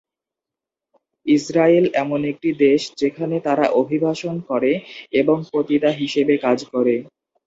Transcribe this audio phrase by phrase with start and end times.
[1.25, 4.71] Israel এমন একটি দেশ যেখানে তারা অভিবাসন করে
[5.13, 6.95] এবং পতিতা হিসেবে কাজ করে।